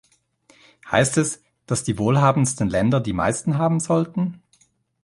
Heißt 0.89 1.19
es, 1.19 1.43
dass 1.67 1.83
die 1.83 1.99
wohlhabendsten 1.99 2.67
Länder 2.67 2.99
die 3.01 3.13
meisten 3.13 3.59
haben 3.59 3.79
sollten? 3.79 4.41